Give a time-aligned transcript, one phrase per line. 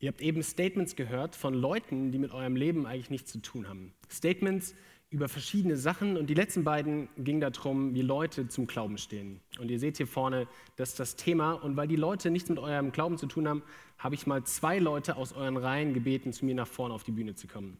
[0.00, 3.68] Ihr habt eben Statements gehört von Leuten, die mit eurem Leben eigentlich nichts zu tun
[3.68, 3.92] haben.
[4.08, 4.74] Statements
[5.10, 9.40] über verschiedene Sachen und die letzten beiden gingen darum, wie Leute zum Glauben stehen.
[9.58, 11.52] Und ihr seht hier vorne, das ist das Thema.
[11.52, 13.62] Und weil die Leute nichts mit eurem Glauben zu tun haben,
[13.96, 17.12] habe ich mal zwei Leute aus euren Reihen gebeten, zu mir nach vorne auf die
[17.12, 17.78] Bühne zu kommen.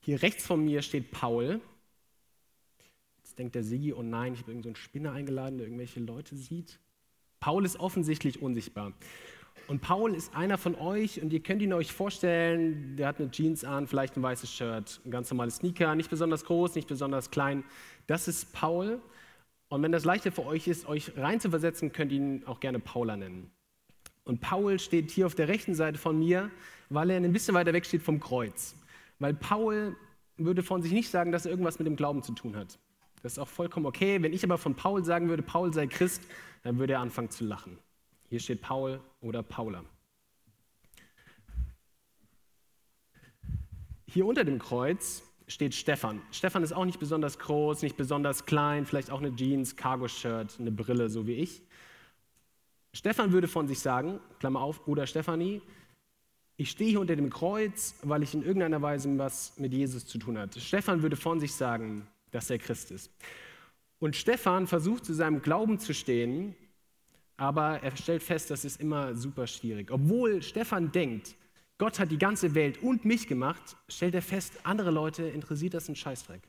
[0.00, 1.60] Hier rechts von mir steht Paul.
[3.18, 6.36] Jetzt denkt der Sigi, oh nein, ich habe irgendeinen so Spinner eingeladen, der irgendwelche Leute
[6.36, 6.78] sieht.
[7.40, 8.92] Paul ist offensichtlich unsichtbar.
[9.68, 13.30] Und Paul ist einer von euch und ihr könnt ihn euch vorstellen, der hat eine
[13.30, 17.30] Jeans an, vielleicht ein weißes Shirt, ein ganz normales Sneaker, nicht besonders groß, nicht besonders
[17.30, 17.64] klein.
[18.06, 19.00] Das ist Paul.
[19.68, 23.16] Und wenn das leichter für euch ist, euch reinzuversetzen, könnt ihr ihn auch gerne Paula
[23.16, 23.50] nennen.
[24.24, 26.50] Und Paul steht hier auf der rechten Seite von mir,
[26.88, 28.76] weil er ein bisschen weiter weg steht vom Kreuz.
[29.18, 29.96] Weil Paul
[30.36, 32.78] würde von sich nicht sagen, dass er irgendwas mit dem Glauben zu tun hat.
[33.22, 34.22] Das ist auch vollkommen okay.
[34.22, 36.22] Wenn ich aber von Paul sagen würde, Paul sei Christ,
[36.62, 37.78] dann würde er anfangen zu lachen.
[38.28, 39.84] Hier steht Paul oder Paula.
[44.06, 46.20] Hier unter dem Kreuz steht Stefan.
[46.32, 50.72] Stefan ist auch nicht besonders groß, nicht besonders klein, vielleicht auch eine Jeans, Cargo-Shirt, eine
[50.72, 51.62] Brille, so wie ich.
[52.92, 55.60] Stefan würde von sich sagen, Klammer auf, oder Stefanie,
[56.56, 60.18] ich stehe hier unter dem Kreuz, weil ich in irgendeiner Weise was mit Jesus zu
[60.18, 60.58] tun habe.
[60.58, 63.12] Stefan würde von sich sagen, dass er Christ ist.
[63.98, 66.54] Und Stefan versucht zu seinem Glauben zu stehen,
[67.36, 69.90] aber er stellt fest, das ist immer super schwierig.
[69.90, 71.36] Obwohl Stefan denkt,
[71.78, 75.88] Gott hat die ganze Welt und mich gemacht, stellt er fest, andere Leute interessiert das
[75.88, 76.42] ein Scheißdreck.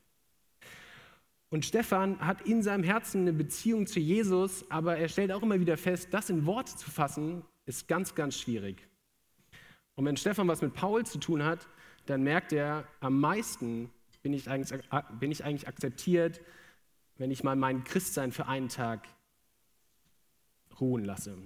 [1.50, 5.60] Und Stefan hat in seinem Herzen eine Beziehung zu Jesus, aber er stellt auch immer
[5.60, 8.88] wieder fest, das in Worte zu fassen, ist ganz, ganz schwierig.
[9.96, 11.68] Und wenn Stefan was mit Paul zu tun hat,
[12.06, 13.90] dann merkt er, am meisten
[14.24, 14.82] bin ich eigentlich,
[15.20, 16.42] bin ich eigentlich akzeptiert,
[17.18, 19.08] wenn ich mal mein Christsein für einen Tag
[20.80, 21.38] ruhen lasse.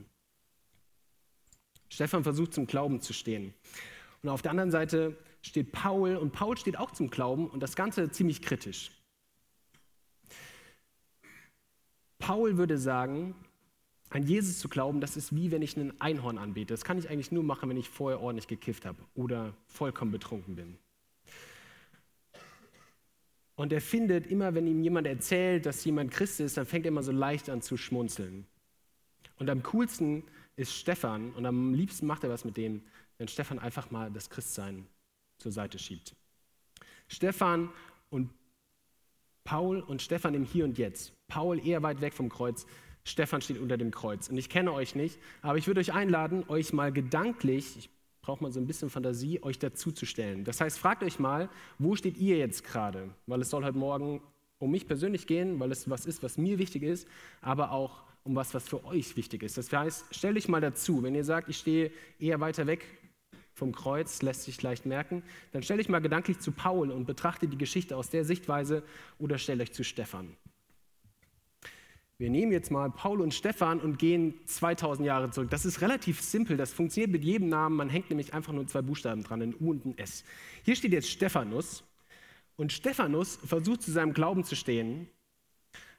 [1.90, 3.54] Stefan versucht zum Glauben zu stehen.
[4.24, 7.76] Und auf der anderen Seite steht Paul und Paul steht auch zum Glauben und das
[7.76, 8.92] Ganze ziemlich kritisch.
[12.20, 13.36] Paul würde sagen,
[14.10, 16.74] an Jesus zu glauben, das ist wie wenn ich einen Einhorn anbete.
[16.74, 20.56] Das kann ich eigentlich nur machen, wenn ich vorher ordentlich gekifft habe oder vollkommen betrunken
[20.56, 20.78] bin.
[23.56, 26.90] Und er findet immer, wenn ihm jemand erzählt, dass jemand Christ ist, dann fängt er
[26.90, 28.48] immer so leicht an zu schmunzeln.
[29.42, 30.22] Und am coolsten
[30.56, 32.84] ist Stefan und am liebsten macht er was mit dem,
[33.18, 34.86] wenn Stefan einfach mal das Christsein
[35.40, 36.16] zur Seite schiebt.
[37.08, 37.72] Stefan
[38.12, 38.30] und
[39.44, 41.14] Paul und Stefan im Hier und Jetzt.
[41.28, 42.68] Paul eher weit weg vom Kreuz,
[43.04, 44.30] Stefan steht unter dem Kreuz.
[44.30, 47.90] Und ich kenne euch nicht, aber ich würde euch einladen, euch mal gedanklich, ich
[48.22, 50.44] brauche mal so ein bisschen Fantasie, euch dazuzustellen.
[50.44, 51.50] Das heißt, fragt euch mal,
[51.80, 53.10] wo steht ihr jetzt gerade?
[53.26, 54.22] Weil es soll heute Morgen
[54.60, 57.08] um mich persönlich gehen, weil es was ist, was mir wichtig ist,
[57.42, 59.58] aber auch um was, was für euch wichtig ist.
[59.58, 62.86] Das heißt, stell dich mal dazu, wenn ihr sagt, ich stehe eher weiter weg
[63.54, 67.48] vom Kreuz, lässt sich leicht merken, dann stell dich mal gedanklich zu Paul und betrachte
[67.48, 68.84] die Geschichte aus der Sichtweise
[69.20, 70.36] oder stell euch zu Stefan.
[72.18, 75.50] Wir nehmen jetzt mal Paul und Stefan und gehen 2000 Jahre zurück.
[75.50, 77.76] Das ist relativ simpel, das funktioniert mit jedem Namen.
[77.76, 80.24] Man hängt nämlich einfach nur zwei Buchstaben dran, ein U und ein S.
[80.64, 81.84] Hier steht jetzt Stephanus
[82.58, 85.08] und Stephanus versucht zu seinem Glauben zu stehen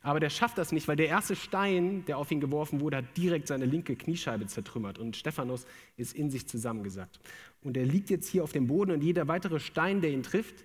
[0.02, 3.16] aber der schafft das nicht, weil der erste Stein, der auf ihn geworfen wurde, hat
[3.16, 7.20] direkt seine linke Kniescheibe zertrümmert und Stephanus ist in sich zusammengesackt.
[7.62, 10.64] Und er liegt jetzt hier auf dem Boden und jeder weitere Stein, der ihn trifft,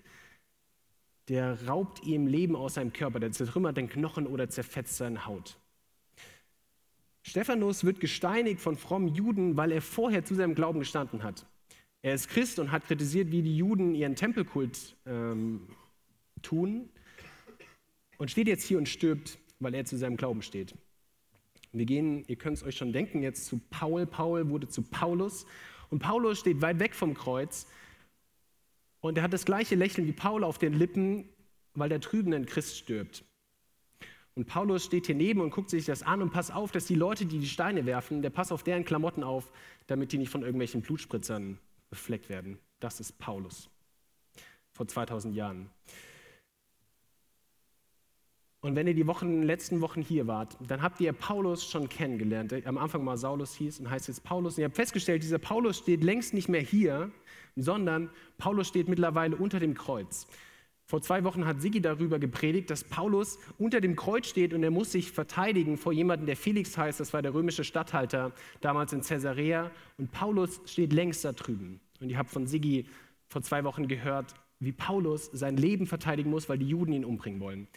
[1.29, 5.57] der raubt ihm Leben aus seinem Körper, der zertrümmert den Knochen oder zerfetzt seine Haut.
[7.21, 11.45] Stephanus wird gesteinigt von frommen Juden, weil er vorher zu seinem Glauben gestanden hat.
[12.01, 15.67] Er ist Christ und hat kritisiert, wie die Juden ihren Tempelkult ähm,
[16.41, 16.89] tun
[18.17, 20.75] und steht jetzt hier und stirbt, weil er zu seinem Glauben steht.
[21.72, 24.05] Wir gehen, ihr könnt es euch schon denken, jetzt zu Paul.
[24.05, 25.45] Paul wurde zu Paulus
[25.89, 27.67] und Paulus steht weit weg vom Kreuz
[29.01, 31.29] und er hat das gleiche Lächeln wie Paul auf den Lippen,
[31.73, 33.23] weil der drüben ein Christ stirbt.
[34.35, 36.95] Und Paulus steht hier neben und guckt sich das an und passt auf, dass die
[36.95, 39.51] Leute, die die Steine werfen, der passt auf deren Klamotten auf,
[39.88, 41.57] damit die nicht von irgendwelchen Blutspritzern
[41.90, 42.59] befleckt werden.
[42.79, 43.69] Das ist Paulus
[44.73, 45.72] vor 2000 Jahren.
[48.61, 52.53] Und wenn ihr die Wochen, letzten Wochen hier wart, dann habt ihr Paulus schon kennengelernt.
[52.65, 54.55] Am Anfang mal Saulus hieß und heißt jetzt Paulus.
[54.55, 57.11] Und ihr habt festgestellt, dieser Paulus steht längst nicht mehr hier,
[57.55, 60.27] sondern Paulus steht mittlerweile unter dem Kreuz.
[60.85, 64.71] Vor zwei Wochen hat Sigi darüber gepredigt, dass Paulus unter dem Kreuz steht und er
[64.71, 66.99] muss sich verteidigen vor jemandem, der Felix heißt.
[66.99, 68.31] Das war der römische Statthalter
[68.61, 69.69] damals in Caesarea.
[69.97, 71.81] Und Paulus steht längst da drüben.
[71.99, 72.87] Und ihr habt von Sigi
[73.27, 77.39] vor zwei Wochen gehört, wie Paulus sein Leben verteidigen muss, weil die Juden ihn umbringen
[77.39, 77.67] wollen.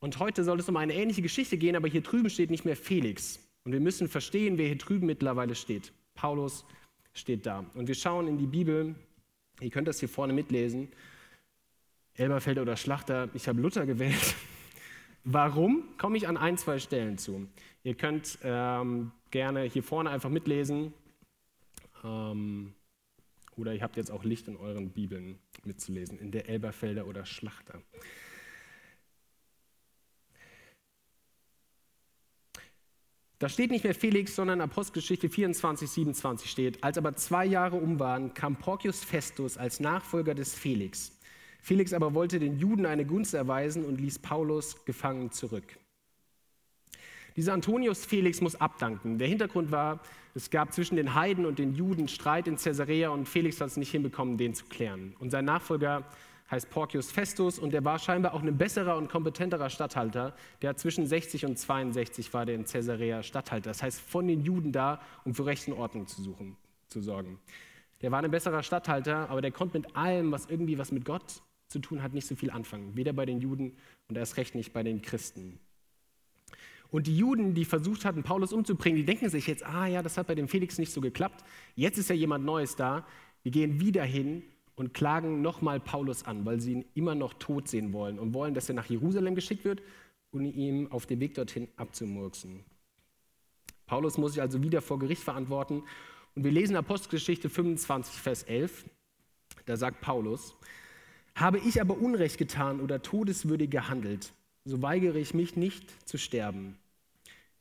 [0.00, 2.76] Und heute soll es um eine ähnliche Geschichte gehen, aber hier drüben steht nicht mehr
[2.76, 3.40] Felix.
[3.64, 5.92] Und wir müssen verstehen, wer hier drüben mittlerweile steht.
[6.14, 6.64] Paulus
[7.12, 7.64] steht da.
[7.74, 8.94] Und wir schauen in die Bibel,
[9.60, 10.88] ihr könnt das hier vorne mitlesen,
[12.14, 14.34] Elberfelder oder Schlachter, ich habe Luther gewählt.
[15.24, 15.84] Warum?
[15.98, 17.48] Komme ich an ein, zwei Stellen zu.
[17.82, 20.92] Ihr könnt ähm, gerne hier vorne einfach mitlesen.
[22.04, 22.74] Ähm,
[23.56, 27.82] oder ihr habt jetzt auch Licht in euren Bibeln mitzulesen, in der Elberfelder oder Schlachter.
[33.38, 36.82] Da steht nicht mehr Felix, sondern Apostelgeschichte 24, 27 steht.
[36.82, 41.12] Als aber zwei Jahre um waren, kam Porcius Festus als Nachfolger des Felix.
[41.60, 45.78] Felix aber wollte den Juden eine Gunst erweisen und ließ Paulus gefangen zurück.
[47.36, 49.18] Dieser Antonius Felix muss abdanken.
[49.18, 50.00] Der Hintergrund war,
[50.34, 53.76] es gab zwischen den Heiden und den Juden Streit in Caesarea und Felix hat es
[53.76, 55.14] nicht hinbekommen, den zu klären.
[55.20, 56.04] Und sein Nachfolger
[56.50, 60.34] heißt Porcius Festus und der war scheinbar auch ein besserer und kompetenterer Statthalter.
[60.62, 63.70] Der zwischen 60 und 62 war der in Caesarea Statthalter.
[63.70, 66.56] Das heißt, von den Juden da, um für Recht und Ordnung zu, suchen,
[66.86, 67.38] zu sorgen.
[68.00, 71.42] Der war ein besserer Statthalter, aber der konnte mit allem, was irgendwie was mit Gott
[71.66, 72.96] zu tun hat, nicht so viel anfangen.
[72.96, 73.76] Weder bei den Juden
[74.08, 75.58] und erst recht nicht bei den Christen.
[76.90, 80.16] Und die Juden, die versucht hatten, Paulus umzubringen, die denken sich jetzt, ah ja, das
[80.16, 81.44] hat bei dem Felix nicht so geklappt.
[81.74, 83.06] Jetzt ist ja jemand Neues da.
[83.42, 84.42] Wir gehen wieder hin
[84.78, 88.54] und klagen nochmal Paulus an, weil sie ihn immer noch tot sehen wollen und wollen,
[88.54, 89.82] dass er nach Jerusalem geschickt wird,
[90.30, 92.64] um ihm auf dem Weg dorthin abzumurksen.
[93.86, 95.82] Paulus muss sich also wieder vor Gericht verantworten.
[96.36, 98.84] Und wir lesen Apostelgeschichte 25, Vers 11.
[99.66, 100.54] Da sagt Paulus,
[101.34, 104.32] habe ich aber Unrecht getan oder todeswürdig gehandelt,
[104.64, 106.78] so weigere ich mich nicht zu sterben.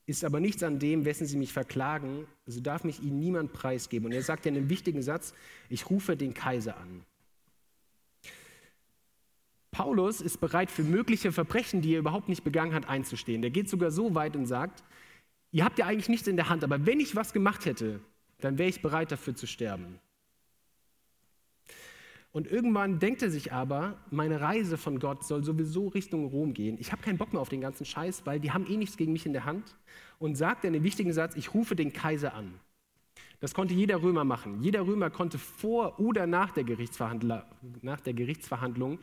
[0.07, 4.05] Ist aber nichts an dem, wessen sie mich verklagen, so darf mich ihnen niemand preisgeben.
[4.05, 5.33] Und er sagt ja in einem wichtigen Satz,
[5.69, 7.03] ich rufe den Kaiser an.
[9.71, 13.41] Paulus ist bereit, für mögliche Verbrechen, die er überhaupt nicht begangen hat, einzustehen.
[13.41, 14.81] Der geht sogar so weit und sagt,
[15.51, 17.99] ihr habt ja eigentlich nichts in der Hand, aber wenn ich was gemacht hätte,
[18.39, 19.99] dann wäre ich bereit dafür zu sterben.
[22.37, 26.77] Und irgendwann denkt er sich aber, meine Reise von Gott soll sowieso Richtung Rom gehen.
[26.79, 29.11] Ich habe keinen Bock mehr auf den ganzen Scheiß, weil die haben eh nichts gegen
[29.11, 29.75] mich in der Hand.
[30.19, 32.59] Und sagt dann den wichtigen Satz, ich rufe den Kaiser an.
[33.39, 34.61] Das konnte jeder Römer machen.
[34.61, 36.63] Jeder Römer konnte vor oder nach der,
[37.81, 38.99] nach der Gerichtsverhandlung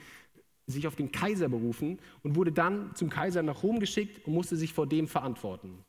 [0.69, 4.55] sich auf den Kaiser berufen und wurde dann zum Kaiser nach Rom geschickt und musste
[4.55, 5.85] sich vor dem verantworten.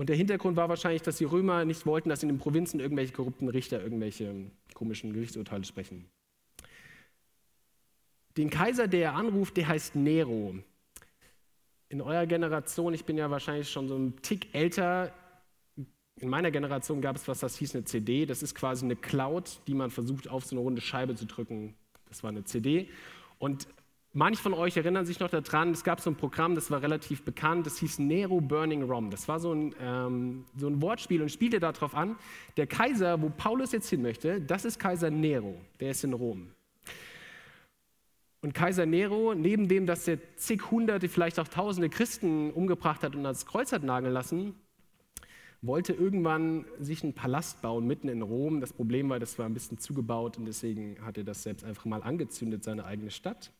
[0.00, 3.12] Und der Hintergrund war wahrscheinlich, dass die Römer nicht wollten, dass in den Provinzen irgendwelche
[3.12, 6.06] korrupten Richter irgendwelche komischen Gerichtsurteile sprechen.
[8.38, 10.54] Den Kaiser, der er anruft, der heißt Nero.
[11.90, 15.12] In eurer Generation, ich bin ja wahrscheinlich schon so ein Tick älter,
[16.16, 18.24] in meiner Generation gab es was, das hieß eine CD.
[18.24, 21.74] Das ist quasi eine Cloud, die man versucht auf so eine runde Scheibe zu drücken.
[22.08, 22.88] Das war eine CD.
[23.38, 23.68] Und
[24.12, 27.22] Manche von euch erinnern sich noch daran, es gab so ein Programm, das war relativ
[27.22, 29.08] bekannt, das hieß Nero Burning Rom.
[29.08, 32.16] Das war so ein, ähm, so ein Wortspiel und spielte darauf an,
[32.56, 36.50] der Kaiser, wo Paulus jetzt hin möchte, das ist Kaiser Nero, der ist in Rom.
[38.42, 43.14] Und Kaiser Nero, neben dem, dass er zig Hunderte, vielleicht auch Tausende Christen umgebracht hat
[43.14, 44.56] und als Kreuz hat nageln lassen,
[45.62, 48.60] wollte irgendwann sich einen Palast bauen mitten in Rom.
[48.60, 51.84] Das Problem war, das war ein bisschen zugebaut und deswegen hat er das selbst einfach
[51.84, 53.52] mal angezündet, seine eigene Stadt.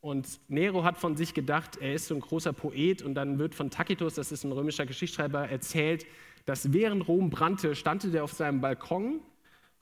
[0.00, 3.54] Und Nero hat von sich gedacht, er ist so ein großer Poet und dann wird
[3.54, 6.06] von Tacitus, das ist ein römischer Geschichtsschreiber, erzählt,
[6.46, 9.20] dass während Rom brannte, stand er auf seinem Balkon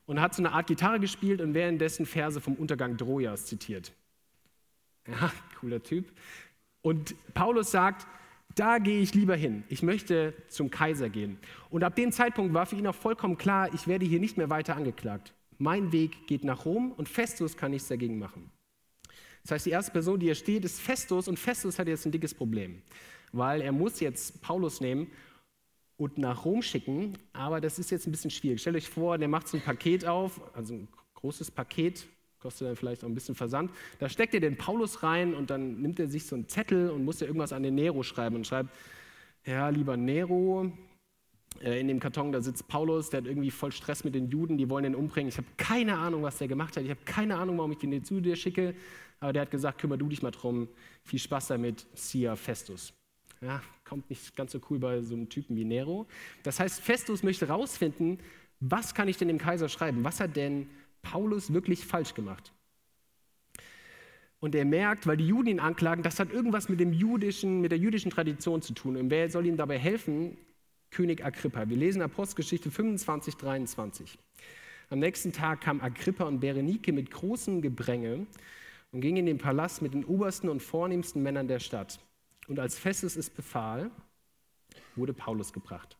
[0.06, 3.92] und hat so eine Art Gitarre gespielt und währenddessen Verse vom Untergang Trojas zitiert.
[5.06, 6.10] Ja, cooler Typ.
[6.82, 8.06] Und Paulus sagt,
[8.54, 9.62] da gehe ich lieber hin.
[9.68, 11.38] Ich möchte zum Kaiser gehen.
[11.70, 14.50] Und ab dem Zeitpunkt war für ihn auch vollkommen klar, ich werde hier nicht mehr
[14.50, 15.32] weiter angeklagt.
[15.58, 18.50] Mein Weg geht nach Rom und Festus kann nichts dagegen machen.
[19.48, 22.12] Das heißt, die erste Person, die hier steht, ist Festus und Festus hat jetzt ein
[22.12, 22.82] dickes Problem,
[23.32, 25.10] weil er muss jetzt Paulus nehmen
[25.96, 28.60] und nach Rom schicken, aber das ist jetzt ein bisschen schwierig.
[28.60, 32.06] Stellt euch vor, der macht so ein Paket auf, also ein großes Paket,
[32.40, 33.70] kostet dann vielleicht auch ein bisschen Versand.
[33.98, 37.06] Da steckt er den Paulus rein und dann nimmt er sich so einen Zettel und
[37.06, 38.68] muss ja irgendwas an den Nero schreiben und schreibt,
[39.46, 40.70] ja, lieber Nero,
[41.60, 44.70] in dem Karton, da sitzt Paulus, der hat irgendwie voll Stress mit den Juden, die
[44.70, 45.28] wollen den umbringen.
[45.28, 46.84] Ich habe keine Ahnung, was der gemacht hat.
[46.84, 48.74] Ich habe keine Ahnung, warum ich den zu dir schicke.
[49.20, 50.68] Aber der hat gesagt, kümmere du dich mal drum.
[51.02, 52.92] Viel Spaß damit, Sia Festus.
[53.40, 56.06] Ja, kommt nicht ganz so cool bei so einem Typen wie Nero.
[56.42, 58.18] Das heißt, Festus möchte herausfinden,
[58.60, 60.04] was kann ich denn dem Kaiser schreiben?
[60.04, 60.68] Was hat denn
[61.02, 62.52] Paulus wirklich falsch gemacht?
[64.40, 67.72] Und er merkt, weil die Juden ihn anklagen, das hat irgendwas mit, dem jüdischen, mit
[67.72, 68.96] der jüdischen Tradition zu tun.
[68.96, 70.36] Und wer soll ihm dabei helfen?
[70.90, 71.68] König Agrippa.
[71.68, 74.18] Wir lesen Apostelgeschichte 25, 23.
[74.90, 78.26] Am nächsten Tag kam Agrippa und Berenike mit großem Gebränge
[78.92, 82.00] und ging in den Palast mit den obersten und vornehmsten Männern der Stadt.
[82.46, 83.90] Und als Festus es befahl,
[84.96, 85.96] wurde Paulus gebracht.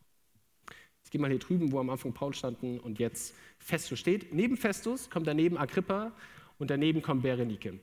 [1.03, 4.33] Ich gehe mal hier drüben, wo am Anfang Paul standen und jetzt Festus steht.
[4.33, 6.11] Neben Festus kommt daneben Agrippa
[6.57, 7.79] und daneben kommt Berenike.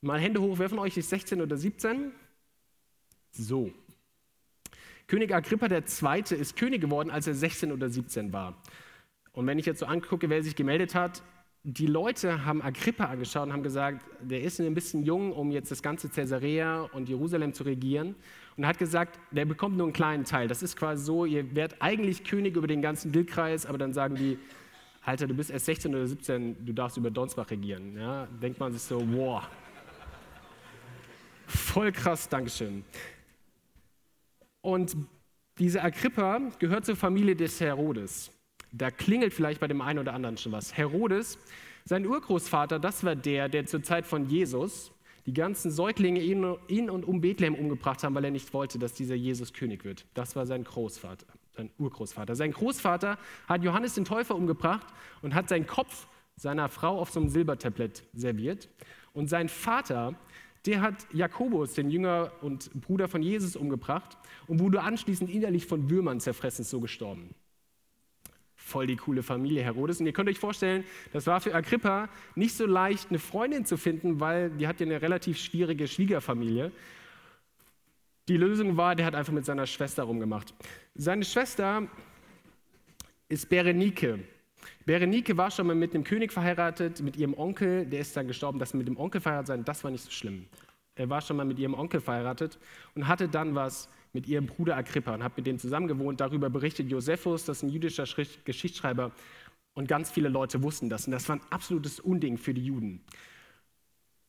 [0.00, 2.12] Mal Hände hoch, wer von euch ist 16 oder 17?
[3.32, 3.72] So.
[5.08, 6.38] König Agrippa II.
[6.38, 8.54] ist König geworden, als er 16 oder 17 war.
[9.32, 11.22] Und wenn ich jetzt so angucke, wer sich gemeldet hat,
[11.64, 15.70] die Leute haben Agrippa angeschaut und haben gesagt, der ist ein bisschen jung, um jetzt
[15.70, 18.14] das ganze Caesarea und Jerusalem zu regieren.
[18.56, 20.46] Und hat gesagt, der bekommt nur einen kleinen Teil.
[20.46, 24.14] Das ist quasi so, ihr werdet eigentlich König über den ganzen Wildkreis, aber dann sagen
[24.14, 24.38] die,
[25.02, 27.96] Alter, du bist erst 16 oder 17, du darfst über Donsbach regieren.
[27.96, 29.42] Ja, denkt man sich so, wow.
[31.46, 32.84] Voll krass, Dankeschön.
[34.60, 34.96] Und
[35.58, 38.30] diese Agrippa gehört zur Familie des Herodes.
[38.72, 40.76] Da klingelt vielleicht bei dem einen oder anderen schon was.
[40.76, 41.38] Herodes,
[41.84, 44.92] sein Urgroßvater, das war der, der zur Zeit von Jesus
[45.26, 49.14] die ganzen Säuglinge in und um Bethlehem umgebracht haben, weil er nicht wollte, dass dieser
[49.14, 50.06] Jesus König wird.
[50.14, 52.34] Das war sein Großvater, sein Urgroßvater.
[52.34, 54.86] Sein Großvater hat Johannes den Täufer umgebracht
[55.20, 58.70] und hat seinen Kopf seiner Frau auf so einem Silbertablett serviert.
[59.12, 60.14] Und sein Vater,
[60.68, 65.90] der hat Jakobus, den Jünger und Bruder von Jesus, umgebracht und wurde anschließend innerlich von
[65.90, 67.34] Würmern zerfressen, so gestorben
[68.68, 69.98] voll die coole Familie Herodes.
[69.98, 73.76] Und ihr könnt euch vorstellen, das war für Agrippa nicht so leicht, eine Freundin zu
[73.76, 76.70] finden, weil die hat ja eine relativ schwierige Schwiegerfamilie.
[78.28, 80.54] Die Lösung war, der hat einfach mit seiner Schwester rumgemacht.
[80.94, 81.88] Seine Schwester
[83.28, 84.18] ist Berenike.
[84.84, 88.58] Berenike war schon mal mit einem König verheiratet, mit ihrem Onkel, der ist dann gestorben.
[88.58, 90.46] Das mit dem Onkel verheiratet sein, das war nicht so schlimm.
[90.94, 92.58] Er war schon mal mit ihrem Onkel verheiratet
[92.94, 96.20] und hatte dann was mit ihrem Bruder Agrippa und habe mit dem zusammen gewohnt.
[96.20, 98.04] Darüber berichtet Josephus, das ist ein jüdischer
[98.44, 99.12] Geschichtsschreiber.
[99.74, 101.06] Und ganz viele Leute wussten das.
[101.06, 103.00] Und das war ein absolutes Unding für die Juden.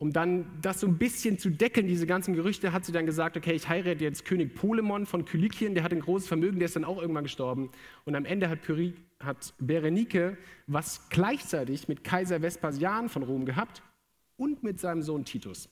[0.00, 3.36] Um dann das so ein bisschen zu decken, diese ganzen Gerüchte, hat sie dann gesagt,
[3.36, 6.76] okay, ich heirate jetzt König Polemon von Kylykien, der hat ein großes Vermögen, der ist
[6.76, 7.70] dann auch irgendwann gestorben.
[8.06, 13.82] Und am Ende hat, Pyri, hat Berenike was gleichzeitig mit Kaiser Vespasian von Rom gehabt
[14.38, 15.68] und mit seinem Sohn Titus.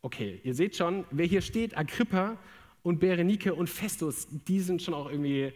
[0.00, 2.38] Okay, ihr seht schon, wer hier steht, Agrippa
[2.82, 5.52] und Berenike und Festus, die sind schon auch irgendwie,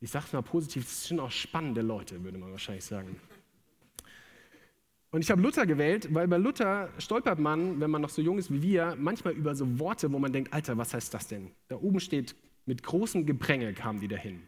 [0.00, 3.14] ich sag's mal positiv, das sind auch spannende Leute, würde man wahrscheinlich sagen.
[5.12, 8.38] Und ich habe Luther gewählt, weil bei Luther stolpert man, wenn man noch so jung
[8.38, 11.50] ist wie wir, manchmal über so Worte, wo man denkt, Alter, was heißt das denn?
[11.68, 14.42] Da oben steht, mit großem Gepränge kamen die dahin.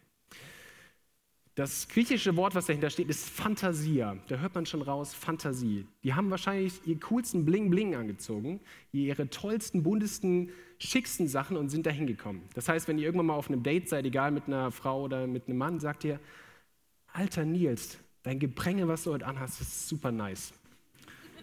[1.54, 4.16] Das griechische Wort, was dahinter steht, ist Fantasia.
[4.28, 5.86] Da hört man schon raus, Fantasie.
[6.02, 11.90] Die haben wahrscheinlich ihr coolsten Bling-Bling angezogen, ihre tollsten, buntesten, schicksten Sachen und sind da
[11.90, 12.42] hingekommen.
[12.54, 15.26] Das heißt, wenn ihr irgendwann mal auf einem Date seid, egal mit einer Frau oder
[15.26, 16.20] mit einem Mann, sagt ihr,
[17.12, 20.52] Alter Nils, dein Gepränge, was du heute anhast, ist super nice.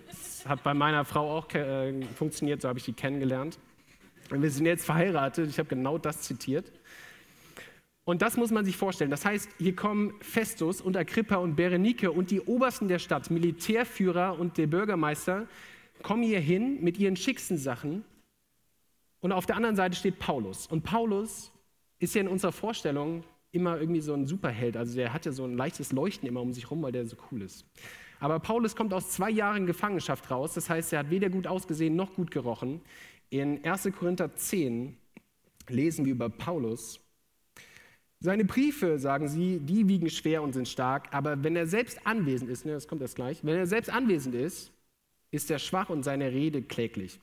[0.07, 3.59] Das hat bei meiner Frau auch äh, funktioniert, so habe ich die kennengelernt.
[4.31, 6.71] Und wir sind jetzt verheiratet, ich habe genau das zitiert.
[8.05, 9.11] Und das muss man sich vorstellen.
[9.11, 14.39] Das heißt, hier kommen Festus und Agrippa und Berenike und die Obersten der Stadt, Militärführer
[14.39, 15.47] und der Bürgermeister,
[16.01, 18.03] kommen hier hin mit ihren schicksten Sachen.
[19.19, 20.65] Und auf der anderen Seite steht Paulus.
[20.65, 21.51] Und Paulus
[21.99, 24.77] ist ja in unserer Vorstellung immer irgendwie so ein Superheld.
[24.77, 27.17] Also der hat ja so ein leichtes Leuchten immer um sich rum, weil der so
[27.31, 27.65] cool ist.
[28.19, 30.53] Aber Paulus kommt aus zwei Jahren Gefangenschaft raus.
[30.53, 32.81] Das heißt, er hat weder gut ausgesehen noch gut gerochen.
[33.29, 33.89] In 1.
[33.97, 34.97] Korinther 10
[35.69, 36.99] lesen wir über Paulus.
[38.19, 42.49] Seine Briefe, sagen sie, die wiegen schwer und sind stark, aber wenn er selbst anwesend
[42.49, 44.73] ist, ne, das kommt erst gleich, wenn er selbst anwesend ist,
[45.31, 47.19] ist er schwach und seine Rede kläglich.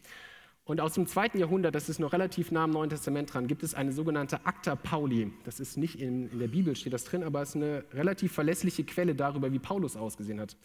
[0.66, 3.62] Und aus dem zweiten Jahrhundert, das ist noch relativ nah am Neuen Testament dran, gibt
[3.62, 5.32] es eine sogenannte Acta Pauli.
[5.44, 8.32] Das ist nicht in, in der Bibel, steht das drin, aber es ist eine relativ
[8.32, 10.56] verlässliche Quelle darüber, wie Paulus ausgesehen hat.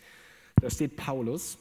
[0.60, 1.60] Da steht Paulus,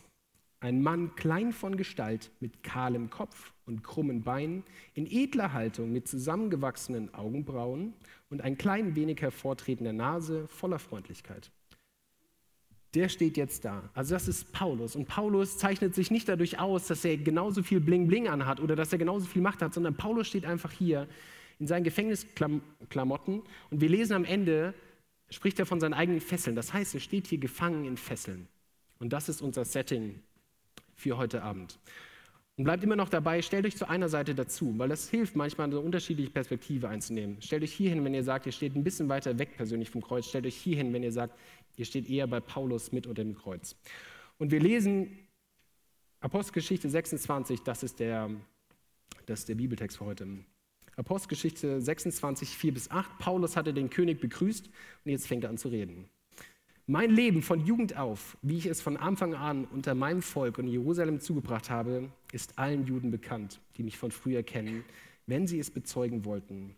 [0.61, 6.09] ein Mann klein von Gestalt, mit kahlem Kopf und krummen Beinen, in edler Haltung, mit
[6.09, 7.93] zusammengewachsenen Augenbrauen
[8.31, 11.51] und ein klein wenig hervortretender Nase, voller Freundlichkeit.
[12.95, 13.89] Der steht jetzt da.
[13.95, 14.97] Also das ist Paulus.
[14.97, 18.93] Und Paulus zeichnet sich nicht dadurch aus, dass er genauso viel Bling-Bling anhat oder dass
[18.93, 21.07] er genauso viel Macht hat, sondern Paulus steht einfach hier
[21.61, 23.43] in seinen Gefängnisklamotten.
[23.71, 24.75] Und wir lesen am Ende,
[25.29, 26.57] spricht er von seinen eigenen Fesseln.
[26.57, 28.49] Das heißt, er steht hier gefangen in Fesseln.
[28.99, 30.21] Und das ist unser Setting
[30.97, 31.79] für heute Abend.
[32.57, 35.69] Und bleibt immer noch dabei, stellt euch zu einer Seite dazu, weil das hilft manchmal,
[35.69, 37.41] eine unterschiedliche Perspektive einzunehmen.
[37.41, 40.03] Stellt euch hier hin, wenn ihr sagt, ihr steht ein bisschen weiter weg persönlich vom
[40.03, 40.27] Kreuz.
[40.27, 41.39] Stellt euch hier hin, wenn ihr sagt,
[41.81, 43.75] ihr steht eher bei Paulus mit unter dem Kreuz.
[44.39, 45.19] Und wir lesen
[46.21, 48.31] Apostelgeschichte 26, das ist der,
[49.25, 50.29] das ist der Bibeltext für heute.
[50.97, 53.19] Apostelgeschichte 26, 4 bis 8.
[53.19, 56.11] Paulus hatte den König begrüßt und jetzt fängt er an zu reden.
[56.87, 60.67] Mein Leben von Jugend auf, wie ich es von Anfang an unter meinem Volk in
[60.67, 64.85] Jerusalem zugebracht habe, ist allen Juden bekannt, die mich von früher kennen,
[65.27, 66.75] wenn sie es bezeugen wollten.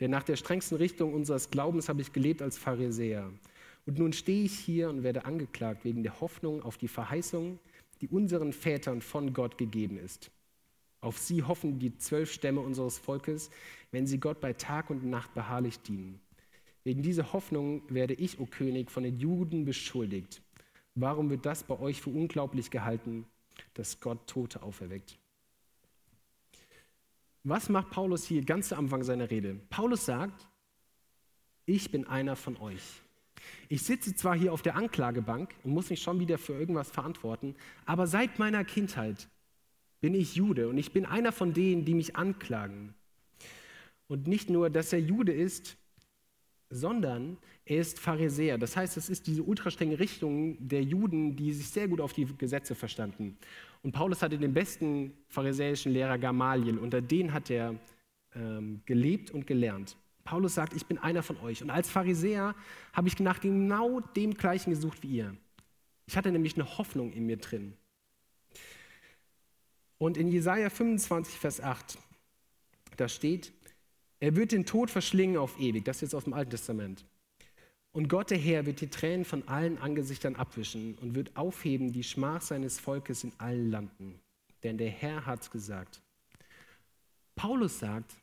[0.00, 3.30] denn nach der strengsten Richtung unseres Glaubens habe ich gelebt als Pharisäer.
[3.86, 7.58] Und nun stehe ich hier und werde angeklagt wegen der Hoffnung auf die Verheißung,
[8.00, 10.30] die unseren Vätern von Gott gegeben ist.
[11.00, 13.50] Auf sie hoffen die zwölf Stämme unseres Volkes,
[13.90, 16.20] wenn sie Gott bei Tag und Nacht beharrlich dienen.
[16.84, 20.42] Wegen dieser Hoffnung werde ich, o König, von den Juden beschuldigt.
[20.94, 23.26] Warum wird das bei euch für unglaublich gehalten,
[23.74, 25.18] dass Gott Tote auferweckt?
[27.44, 29.54] Was macht Paulus hier ganz am Anfang seiner Rede?
[29.70, 30.46] Paulus sagt,
[31.64, 33.02] ich bin einer von euch.
[33.72, 37.54] Ich sitze zwar hier auf der Anklagebank und muss mich schon wieder für irgendwas verantworten,
[37.86, 39.28] aber seit meiner Kindheit
[40.00, 42.94] bin ich Jude und ich bin einer von denen, die mich anklagen.
[44.08, 45.76] Und nicht nur, dass er Jude ist,
[46.68, 48.58] sondern er ist Pharisäer.
[48.58, 52.24] Das heißt, es ist diese ultrastrenge Richtung der Juden, die sich sehr gut auf die
[52.24, 53.38] Gesetze verstanden.
[53.84, 57.76] Und Paulus hatte den besten pharisäischen Lehrer Gamaliel, unter den hat er
[58.34, 59.96] ähm, gelebt und gelernt.
[60.24, 61.62] Paulus sagt, ich bin einer von euch.
[61.62, 62.54] Und als Pharisäer
[62.92, 65.36] habe ich nach genau dem gleichen gesucht wie ihr.
[66.06, 67.74] Ich hatte nämlich eine Hoffnung in mir drin.
[69.98, 71.98] Und in Jesaja 25, Vers 8,
[72.96, 73.52] da steht,
[74.18, 75.84] er wird den Tod verschlingen auf ewig.
[75.84, 77.04] Das ist jetzt aus dem Alten Testament.
[77.92, 82.04] Und Gott der Herr wird die Tränen von allen Angesichtern abwischen und wird aufheben die
[82.04, 84.20] Schmach seines Volkes in allen Landen.
[84.62, 86.02] Denn der Herr hat gesagt.
[87.34, 88.14] Paulus sagt,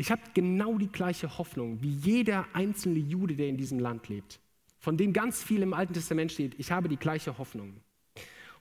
[0.00, 4.40] ich habe genau die gleiche Hoffnung wie jeder einzelne Jude, der in diesem Land lebt,
[4.78, 6.58] von dem ganz viel im Alten Testament steht.
[6.58, 7.76] Ich habe die gleiche Hoffnung.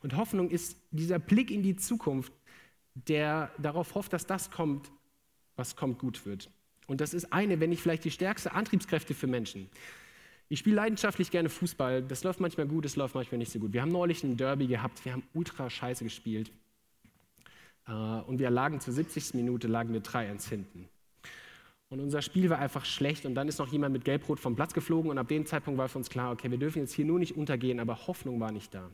[0.03, 2.33] Und Hoffnung ist dieser Blick in die Zukunft,
[2.93, 4.91] der darauf hofft, dass das kommt,
[5.55, 6.49] was kommt, gut wird.
[6.87, 9.69] Und das ist eine, wenn nicht vielleicht die stärkste Antriebskräfte für Menschen.
[10.49, 12.03] Ich spiele leidenschaftlich gerne Fußball.
[12.03, 13.71] Das läuft manchmal gut, das läuft manchmal nicht so gut.
[13.71, 16.51] Wir haben neulich ein Derby gehabt, wir haben ultra scheiße gespielt.
[17.87, 19.35] Äh, und wir lagen zur 70.
[19.35, 20.89] Minute, lagen wir 3-1 hinten.
[21.89, 24.73] Und unser Spiel war einfach schlecht und dann ist noch jemand mit Gelbrot vom Platz
[24.73, 27.17] geflogen und ab dem Zeitpunkt war für uns klar, okay, wir dürfen jetzt hier nur
[27.17, 28.91] nicht untergehen, aber Hoffnung war nicht da.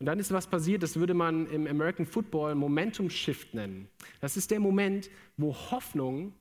[0.00, 3.88] Und dann ist was passiert, das würde man im American Football Momentum Shift nennen.
[4.20, 6.32] Das ist der Moment, wo Hoffnung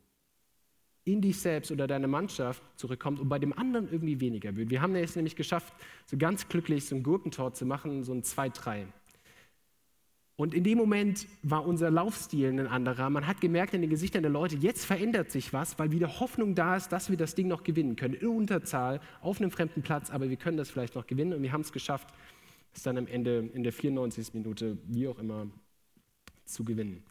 [1.06, 4.70] in dich selbst oder deine Mannschaft zurückkommt und bei dem anderen irgendwie weniger wird.
[4.70, 5.74] Wir haben es nämlich geschafft,
[6.06, 8.88] so ganz glücklich so ein Gurkentor zu machen, so ein 2-3.
[10.38, 13.10] Und in dem Moment war unser Laufstil ein anderer.
[13.10, 16.54] Man hat gemerkt in den Gesichtern der Leute, jetzt verändert sich was, weil wieder Hoffnung
[16.54, 18.14] da ist, dass wir das Ding noch gewinnen können.
[18.14, 21.34] In Unterzahl, auf einem fremden Platz, aber wir können das vielleicht noch gewinnen.
[21.34, 22.10] Und wir haben es geschafft,
[22.72, 24.36] es dann am Ende in der 94.
[24.36, 25.48] Minute, wie auch immer,
[26.46, 27.04] zu gewinnen.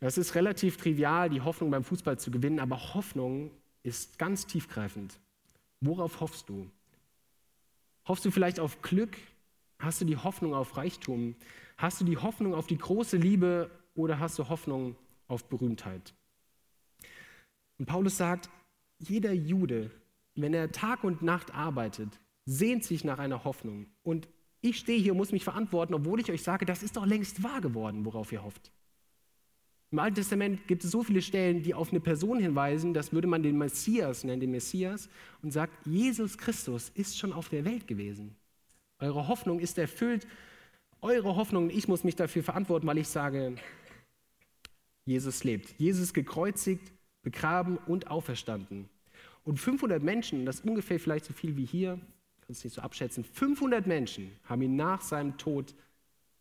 [0.00, 3.50] Es ist relativ trivial, die Hoffnung beim Fußball zu gewinnen, aber Hoffnung
[3.82, 5.18] ist ganz tiefgreifend.
[5.82, 6.70] Worauf hoffst du?
[8.06, 9.18] Hoffst du vielleicht auf Glück?
[9.78, 11.34] Hast du die Hoffnung auf Reichtum?
[11.80, 14.96] Hast du die Hoffnung auf die große Liebe oder hast du Hoffnung
[15.28, 16.12] auf Berühmtheit?
[17.78, 18.50] Und Paulus sagt,
[18.98, 19.90] jeder Jude,
[20.34, 23.86] wenn er Tag und Nacht arbeitet, sehnt sich nach einer Hoffnung.
[24.02, 24.28] Und
[24.60, 27.42] ich stehe hier und muss mich verantworten, obwohl ich euch sage, das ist doch längst
[27.42, 28.70] wahr geworden, worauf ihr hofft.
[29.90, 33.26] Im Alten Testament gibt es so viele Stellen, die auf eine Person hinweisen, das würde
[33.26, 35.08] man den Messias nennen, den Messias,
[35.40, 38.36] und sagt, Jesus Christus ist schon auf der Welt gewesen.
[38.98, 40.26] Eure Hoffnung ist erfüllt.
[41.02, 43.54] Eure Hoffnung, ich muss mich dafür verantworten, weil ich sage,
[45.06, 45.74] Jesus lebt.
[45.78, 48.88] Jesus gekreuzigt, begraben und auferstanden.
[49.44, 51.98] Und 500 Menschen, das ist ungefähr vielleicht so viel wie hier,
[52.40, 55.74] kann es nicht so abschätzen, 500 Menschen haben ihn nach seinem Tod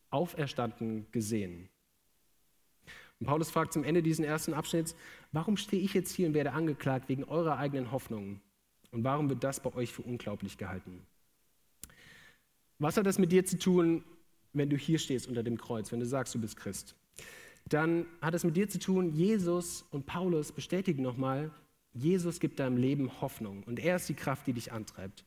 [0.09, 1.69] auferstanden gesehen.
[3.19, 4.95] Und Paulus fragt zum Ende dieses ersten Abschnitts,
[5.31, 8.41] warum stehe ich jetzt hier und werde angeklagt wegen eurer eigenen Hoffnungen?
[8.91, 11.05] Und warum wird das bei euch für unglaublich gehalten?
[12.79, 14.03] Was hat das mit dir zu tun,
[14.53, 16.95] wenn du hier stehst unter dem Kreuz, wenn du sagst, du bist Christ?
[17.67, 21.51] Dann hat es mit dir zu tun, Jesus und Paulus bestätigen nochmal,
[21.93, 25.23] Jesus gibt deinem Leben Hoffnung und er ist die Kraft, die dich antreibt.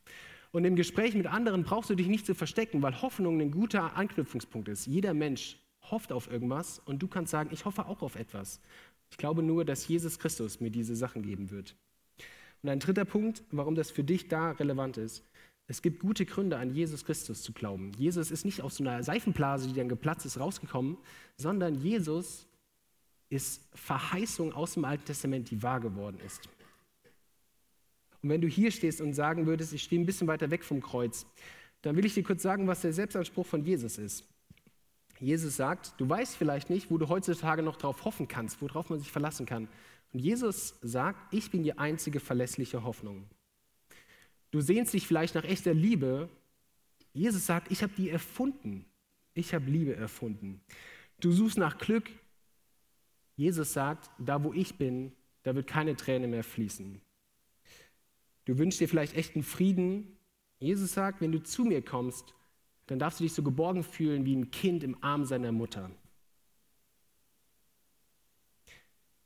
[0.51, 3.95] Und im Gespräch mit anderen brauchst du dich nicht zu verstecken, weil Hoffnung ein guter
[3.95, 4.85] Anknüpfungspunkt ist.
[4.85, 5.57] Jeder Mensch
[5.89, 8.59] hofft auf irgendwas und du kannst sagen, ich hoffe auch auf etwas.
[9.09, 11.75] Ich glaube nur, dass Jesus Christus mir diese Sachen geben wird.
[12.61, 15.23] Und ein dritter Punkt, warum das für dich da relevant ist.
[15.73, 17.93] Es gibt gute Gründe, an Jesus Christus zu glauben.
[17.97, 20.97] Jesus ist nicht aus so einer Seifenblase, die dann geplatzt ist, rausgekommen,
[21.35, 22.45] sondern Jesus
[23.29, 26.47] ist Verheißung aus dem Alten Testament, die wahr geworden ist.
[28.21, 30.79] Und wenn du hier stehst und sagen würdest, ich stehe ein bisschen weiter weg vom
[30.79, 31.25] Kreuz,
[31.81, 34.29] dann will ich dir kurz sagen, was der Selbstanspruch von Jesus ist.
[35.19, 38.99] Jesus sagt, du weißt vielleicht nicht, wo du heutzutage noch drauf hoffen kannst, worauf man
[38.99, 39.67] sich verlassen kann.
[40.13, 43.25] Und Jesus sagt, ich bin die einzige verlässliche Hoffnung.
[44.53, 46.29] Du sehnst dich vielleicht nach echter Liebe.
[47.11, 48.85] Jesus sagt, ich habe die erfunden.
[49.33, 50.61] Ich habe Liebe erfunden.
[51.19, 52.07] Du suchst nach Glück.
[53.35, 55.11] Jesus sagt, da wo ich bin,
[55.41, 57.01] Da wird keine Träne mehr fließen.
[58.45, 60.19] Du wünschst dir vielleicht echten Frieden.
[60.59, 62.35] Jesus sagt, wenn du zu mir kommst,
[62.85, 65.89] dann darfst du dich so geborgen fühlen wie ein Kind im Arm seiner Mutter.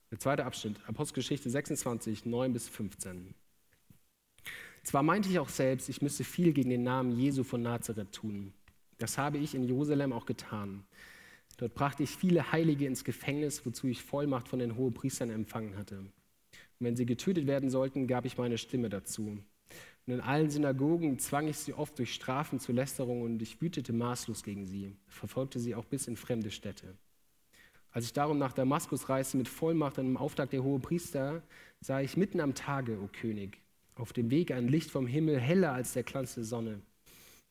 [0.10, 3.36] Der zweite Abschnitt, Apostelgeschichte 26, 9 bis 15.
[4.88, 8.54] Zwar meinte ich auch selbst, ich müsste viel gegen den Namen Jesu von Nazareth tun.
[9.00, 10.86] Das habe ich in Jerusalem auch getan.
[11.58, 15.98] Dort brachte ich viele Heilige ins Gefängnis, wozu ich Vollmacht von den Hohepriestern empfangen hatte.
[16.00, 16.12] Und
[16.80, 19.38] wenn sie getötet werden sollten, gab ich meine Stimme dazu.
[20.06, 23.92] Und in allen Synagogen zwang ich sie oft durch Strafen zu Lästerung und ich wütete
[23.92, 26.96] maßlos gegen sie, verfolgte sie auch bis in fremde Städte.
[27.92, 31.44] Als ich darum nach Damaskus reiste mit Vollmacht und im Auftrag der Hohepriester,
[31.82, 33.60] sah ich mitten am Tage, o König,
[33.98, 36.82] auf dem Weg ein Licht vom Himmel, heller als der Glanz der Sonne,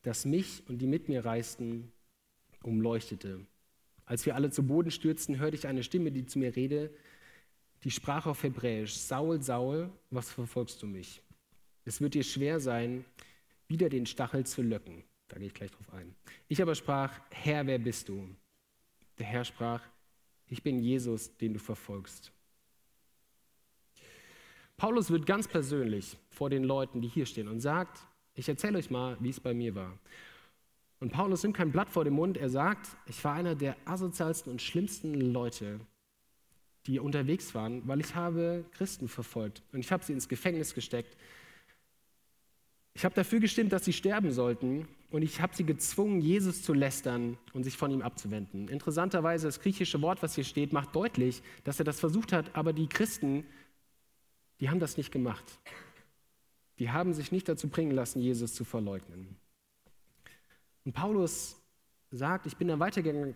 [0.03, 1.93] das mich und die mit mir reisten,
[2.63, 3.47] umleuchtete.
[4.05, 6.95] Als wir alle zu Boden stürzten, hörte ich eine Stimme, die zu mir rede,
[7.83, 11.23] die sprach auf Hebräisch, Saul, Saul, was verfolgst du mich?
[11.85, 13.05] Es wird dir schwer sein,
[13.69, 15.05] wieder den Stachel zu löcken.
[15.29, 16.15] Da gehe ich gleich drauf ein.
[16.49, 18.29] Ich aber sprach, Herr, wer bist du?
[19.19, 19.83] Der Herr sprach,
[20.47, 22.33] ich bin Jesus, den du verfolgst.
[24.77, 28.91] Paulus wird ganz persönlich vor den Leuten, die hier stehen, und sagt, ich erzähle euch
[28.91, 29.99] mal, wie es bei mir war.
[31.01, 34.51] Und Paulus nimmt kein Blatt vor den Mund, er sagt, ich war einer der asozialsten
[34.51, 35.81] und schlimmsten Leute,
[36.87, 41.17] die unterwegs waren, weil ich habe Christen verfolgt und ich habe sie ins Gefängnis gesteckt.
[42.95, 46.73] Ich habe dafür gestimmt, dass sie sterben sollten und ich habe sie gezwungen, Jesus zu
[46.73, 48.69] lästern und sich von ihm abzuwenden.
[48.69, 52.73] Interessanterweise, das griechische Wort, was hier steht, macht deutlich, dass er das versucht hat, aber
[52.73, 53.45] die Christen
[54.61, 55.45] die haben das nicht gemacht.
[56.79, 59.37] Die haben sich nicht dazu bringen lassen, Jesus zu verleugnen.
[60.85, 61.61] Und Paulus
[62.11, 63.35] sagt, ich bin dann weitergegangen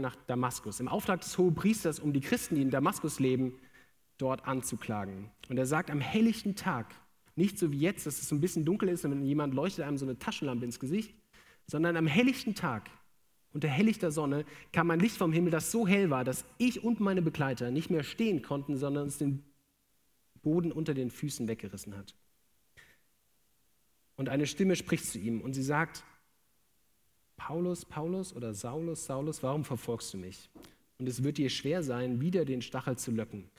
[0.00, 3.58] nach Damaskus, im Auftrag des Hohepriesters, um die Christen, die in Damaskus leben,
[4.18, 5.30] dort anzuklagen.
[5.48, 6.94] Und er sagt, am helllichten Tag,
[7.34, 9.84] nicht so wie jetzt, dass es so ein bisschen dunkel ist und wenn jemand leuchtet
[9.84, 11.14] einem so eine Taschenlampe ins Gesicht,
[11.66, 12.90] sondern am helllichten Tag,
[13.52, 17.00] unter helllichter Sonne, kam ein Licht vom Himmel, das so hell war, dass ich und
[17.00, 19.42] meine Begleiter nicht mehr stehen konnten, sondern uns den
[20.46, 22.14] Boden unter den Füßen weggerissen hat.
[24.14, 26.04] Und eine Stimme spricht zu ihm und sie sagt,
[27.36, 30.48] Paulus, Paulus oder Saulus, Saulus, warum verfolgst du mich?
[30.98, 33.50] Und es wird dir schwer sein, wieder den Stachel zu löcken.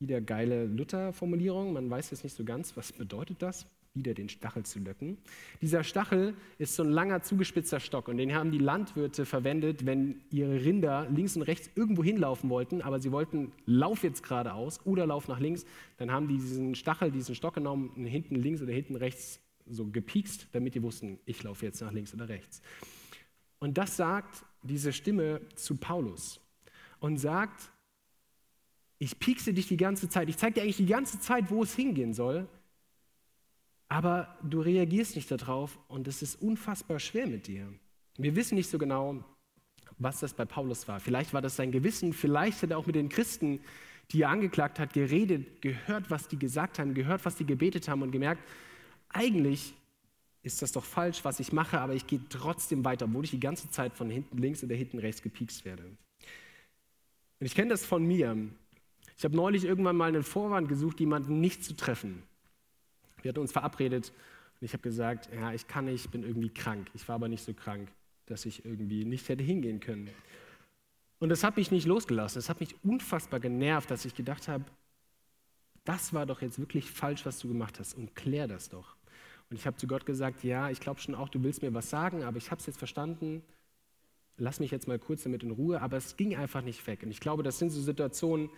[0.00, 4.64] Wieder geile Luther-Formulierung, man weiß jetzt nicht so ganz, was bedeutet das wieder den Stachel
[4.64, 5.18] zu löcken.
[5.60, 10.22] Dieser Stachel ist so ein langer, zugespitzter Stock und den haben die Landwirte verwendet, wenn
[10.30, 15.06] ihre Rinder links und rechts irgendwo hinlaufen wollten, aber sie wollten, lauf jetzt geradeaus oder
[15.06, 15.66] lauf nach links,
[15.98, 19.86] dann haben die diesen Stachel, diesen Stock genommen und hinten links oder hinten rechts so
[19.86, 22.62] gepiekst, damit die wussten, ich laufe jetzt nach links oder rechts.
[23.58, 26.40] Und das sagt diese Stimme zu Paulus
[26.98, 27.70] und sagt,
[28.98, 31.74] ich piekse dich die ganze Zeit, ich zeige dir eigentlich die ganze Zeit, wo es
[31.74, 32.48] hingehen soll,
[33.92, 37.68] aber du reagierst nicht darauf und es ist unfassbar schwer mit dir.
[38.16, 39.22] Wir wissen nicht so genau,
[39.98, 40.98] was das bei Paulus war.
[40.98, 43.60] Vielleicht war das sein Gewissen, vielleicht hat er auch mit den Christen,
[44.10, 48.00] die er angeklagt hat, geredet, gehört, was die gesagt haben, gehört, was die gebetet haben
[48.00, 48.42] und gemerkt,
[49.10, 49.74] eigentlich
[50.42, 53.40] ist das doch falsch, was ich mache, aber ich gehe trotzdem weiter, obwohl ich die
[53.40, 55.84] ganze Zeit von hinten links oder hinten rechts gepiekst werde.
[55.84, 58.38] Und ich kenne das von mir.
[59.18, 62.22] Ich habe neulich irgendwann mal einen Vorwand gesucht, jemanden nicht zu treffen.
[63.22, 64.12] Wir hatten uns verabredet
[64.60, 66.88] und ich habe gesagt, ja, ich kann nicht, ich bin irgendwie krank.
[66.94, 67.88] Ich war aber nicht so krank,
[68.26, 70.10] dass ich irgendwie nicht hätte hingehen können.
[71.18, 72.38] Und das hat mich nicht losgelassen.
[72.38, 74.64] Das hat mich unfassbar genervt, dass ich gedacht habe,
[75.84, 78.96] das war doch jetzt wirklich falsch, was du gemacht hast und klär das doch.
[79.50, 81.90] Und ich habe zu Gott gesagt, ja, ich glaube schon auch, du willst mir was
[81.90, 83.42] sagen, aber ich habe es jetzt verstanden.
[84.38, 85.82] Lass mich jetzt mal kurz damit in Ruhe.
[85.82, 87.02] Aber es ging einfach nicht weg.
[87.02, 88.48] Und ich glaube, das sind so Situationen,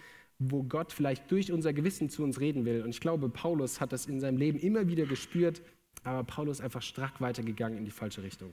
[0.51, 2.83] wo Gott vielleicht durch unser Gewissen zu uns reden will.
[2.83, 5.63] Und ich glaube, Paulus hat das in seinem Leben immer wieder gespürt,
[6.03, 8.53] aber Paulus ist einfach strack weitergegangen in die falsche Richtung.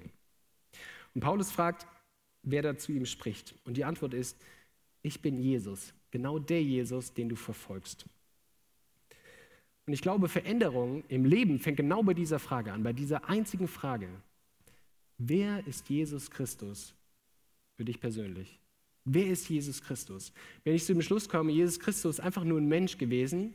[1.13, 1.87] Und Paulus fragt,
[2.43, 3.55] wer da zu ihm spricht.
[3.65, 4.37] Und die Antwort ist,
[5.01, 8.05] ich bin Jesus, genau der Jesus, den du verfolgst.
[9.85, 13.67] Und ich glaube, Veränderung im Leben fängt genau bei dieser Frage an, bei dieser einzigen
[13.67, 14.07] Frage.
[15.17, 16.93] Wer ist Jesus Christus
[17.75, 18.60] für dich persönlich?
[19.05, 20.31] Wer ist Jesus Christus?
[20.63, 23.53] Wenn ich zu dem Schluss komme, Jesus Christus ist einfach nur ein Mensch gewesen,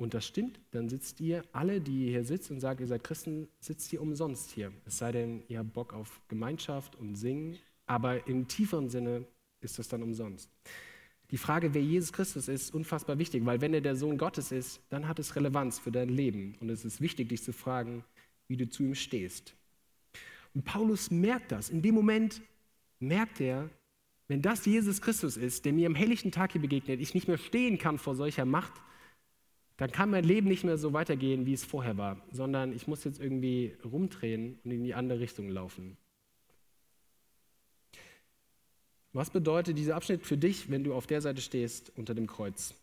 [0.00, 3.48] und das stimmt, dann sitzt ihr, alle, die hier sitzt und sagt, ihr seid Christen,
[3.58, 4.72] sitzt ihr umsonst hier.
[4.86, 9.26] Es sei denn, ihr habt Bock auf Gemeinschaft und Singen, aber im tieferen Sinne
[9.60, 10.50] ist das dann umsonst.
[11.30, 14.52] Die Frage, wer Jesus Christus ist, ist unfassbar wichtig, weil wenn er der Sohn Gottes
[14.52, 16.56] ist, dann hat es Relevanz für dein Leben.
[16.60, 18.02] Und es ist wichtig, dich zu fragen,
[18.48, 19.54] wie du zu ihm stehst.
[20.54, 21.68] Und Paulus merkt das.
[21.68, 22.40] In dem Moment
[23.00, 23.68] merkt er,
[24.30, 27.36] wenn das Jesus Christus ist, der mir am helllichten Tag hier begegnet, ich nicht mehr
[27.36, 28.72] stehen kann vor solcher Macht,
[29.76, 33.02] dann kann mein Leben nicht mehr so weitergehen, wie es vorher war, sondern ich muss
[33.02, 35.96] jetzt irgendwie rumdrehen und in die andere Richtung laufen.
[39.12, 42.76] Was bedeutet dieser Abschnitt für dich, wenn du auf der Seite stehst unter dem Kreuz?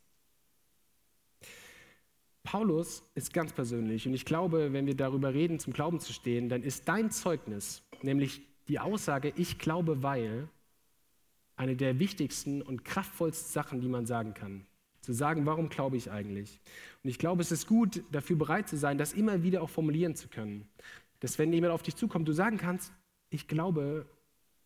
[2.43, 6.49] Paulus ist ganz persönlich und ich glaube, wenn wir darüber reden, zum Glauben zu stehen,
[6.49, 10.49] dann ist dein Zeugnis, nämlich die Aussage, ich glaube, weil,
[11.57, 14.65] eine der wichtigsten und kraftvollsten Sachen, die man sagen kann.
[15.01, 16.59] Zu sagen, warum glaube ich eigentlich?
[17.03, 20.15] Und ich glaube, es ist gut, dafür bereit zu sein, das immer wieder auch formulieren
[20.15, 20.67] zu können.
[21.19, 22.93] Dass wenn jemand auf dich zukommt, du sagen kannst,
[23.29, 24.05] ich glaube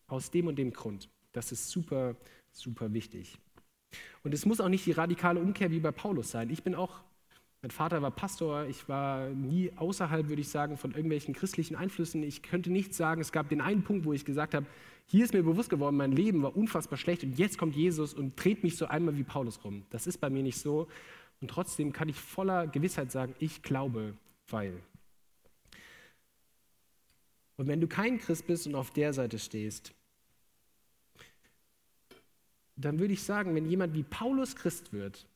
[0.08, 1.10] aus dem und dem Grund.
[1.32, 2.16] Das ist super,
[2.52, 3.38] super wichtig.
[4.24, 6.50] Und es muss auch nicht die radikale Umkehr wie bei Paulus sein.
[6.50, 7.02] Ich bin auch
[7.62, 12.24] mein Vater war Pastor, ich war nie außerhalb, würde ich sagen, von irgendwelchen christlichen Einflüssen.
[12.24, 14.66] Ich könnte nicht sagen, es gab den einen Punkt, wo ich gesagt habe,
[15.06, 18.42] hier ist mir bewusst geworden, mein Leben war unfassbar schlecht und jetzt kommt Jesus und
[18.42, 19.86] dreht mich so einmal wie Paulus rum.
[19.90, 20.88] Das ist bei mir nicht so.
[21.42, 24.16] Und trotzdem kann ich voller Gewissheit sagen, ich glaube,
[24.48, 24.82] weil.
[27.58, 29.94] Und wenn du kein Christ bist und auf der Seite stehst,
[32.76, 35.28] dann würde ich sagen, wenn jemand wie Paulus Christ wird,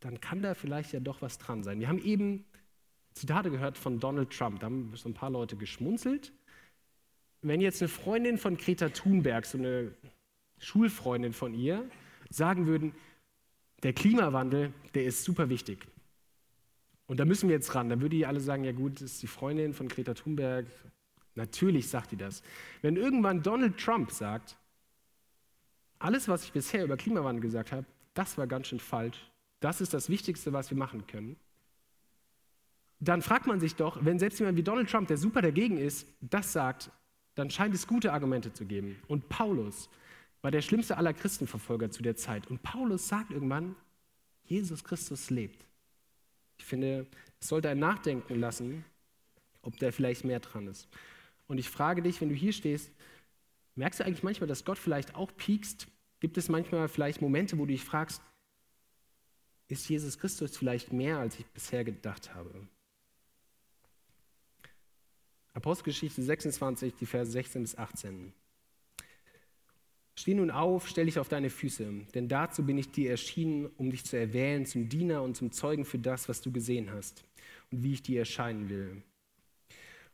[0.00, 1.80] dann kann da vielleicht ja doch was dran sein.
[1.80, 2.44] Wir haben eben
[3.14, 6.32] Zitate gehört von Donald Trump, da haben so ein paar Leute geschmunzelt.
[7.42, 9.92] Wenn jetzt eine Freundin von Greta Thunberg, so eine
[10.58, 11.88] Schulfreundin von ihr,
[12.30, 12.92] sagen würden,
[13.82, 15.86] der Klimawandel, der ist super wichtig.
[17.06, 17.88] Und da müssen wir jetzt ran.
[17.88, 20.66] Dann würde die alle sagen, ja gut, das ist die Freundin von Greta Thunberg.
[21.34, 22.42] Natürlich sagt die das.
[22.82, 24.58] Wenn irgendwann Donald Trump sagt,
[25.98, 29.94] alles, was ich bisher über Klimawandel gesagt habe, das war ganz schön falsch, das ist
[29.94, 31.36] das Wichtigste, was wir machen können.
[33.00, 36.06] Dann fragt man sich doch, wenn selbst jemand wie Donald Trump, der super dagegen ist,
[36.20, 36.90] das sagt,
[37.38, 39.00] dann scheint es gute Argumente zu geben.
[39.06, 39.88] Und Paulus
[40.42, 42.48] war der schlimmste aller Christenverfolger zu der Zeit.
[42.48, 43.76] Und Paulus sagt irgendwann,
[44.42, 45.64] Jesus Christus lebt.
[46.58, 47.06] Ich finde,
[47.40, 48.84] es sollte ein Nachdenken lassen,
[49.62, 50.88] ob da vielleicht mehr dran ist.
[51.46, 52.90] Und ich frage dich, wenn du hier stehst,
[53.76, 55.86] merkst du eigentlich manchmal, dass Gott vielleicht auch piekst?
[56.18, 58.20] Gibt es manchmal vielleicht Momente, wo du dich fragst,
[59.68, 62.66] ist Jesus Christus vielleicht mehr, als ich bisher gedacht habe.
[65.58, 68.32] Apostelgeschichte 26, die Verse 16 bis 18.
[70.14, 73.90] Steh nun auf, stell dich auf deine Füße, denn dazu bin ich dir erschienen, um
[73.90, 77.24] dich zu erwählen zum Diener und zum Zeugen für das, was du gesehen hast
[77.72, 79.02] und wie ich dir erscheinen will.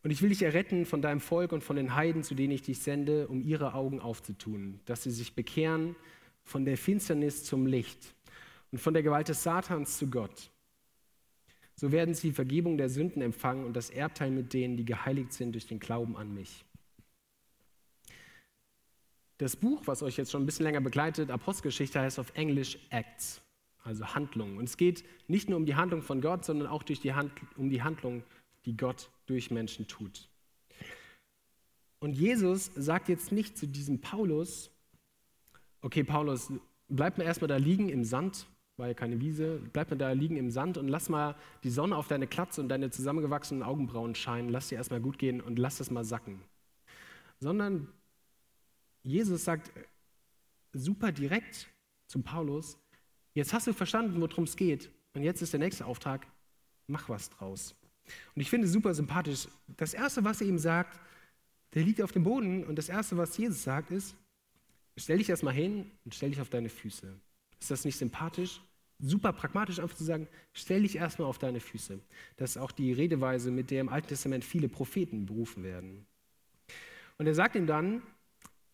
[0.02, 2.62] Und ich will dich erretten von deinem Volk und von den Heiden, zu denen ich
[2.62, 5.94] dich sende, um ihre Augen aufzutun, dass sie sich bekehren
[6.42, 8.14] von der Finsternis zum Licht
[8.72, 10.50] und von der Gewalt des Satans zu Gott.
[11.76, 15.52] So werden sie Vergebung der Sünden empfangen und das Erbteil mit denen, die geheiligt sind
[15.52, 16.64] durch den Glauben an mich.
[19.38, 23.42] Das Buch, was euch jetzt schon ein bisschen länger begleitet, Apostelgeschichte, heißt auf Englisch Acts,
[23.82, 24.58] also Handlungen.
[24.58, 27.68] Und es geht nicht nur um die Handlung von Gott, sondern auch die Hand, um
[27.68, 28.22] die Handlung,
[28.64, 30.28] die Gott durch Menschen tut.
[31.98, 34.70] Und Jesus sagt jetzt nicht zu diesem Paulus,
[35.80, 36.52] okay Paulus,
[36.88, 40.36] bleib mir erstmal da liegen im Sand war ja keine Wiese, bleib mal da liegen
[40.36, 44.48] im Sand und lass mal die Sonne auf deine Klatze und deine zusammengewachsenen Augenbrauen scheinen,
[44.48, 46.40] lass dir erstmal gut gehen und lass das mal sacken.
[47.38, 47.88] Sondern
[49.02, 49.70] Jesus sagt
[50.72, 51.68] super direkt
[52.06, 52.78] zum Paulus,
[53.34, 56.26] jetzt hast du verstanden, worum es geht und jetzt ist der nächste Auftrag,
[56.88, 57.76] mach was draus.
[58.34, 59.48] Und ich finde es super sympathisch.
[59.76, 61.00] Das Erste, was er ihm sagt,
[61.74, 64.16] der liegt auf dem Boden und das Erste, was Jesus sagt, ist,
[64.96, 67.14] stell dich erstmal hin und stell dich auf deine Füße.
[67.64, 68.60] Ist das nicht sympathisch?
[68.98, 71.98] Super pragmatisch einfach zu sagen, stell dich erstmal auf deine Füße.
[72.36, 76.04] Das ist auch die Redeweise, mit der im Alten Testament viele Propheten berufen werden.
[77.16, 78.02] Und er sagt ihm dann,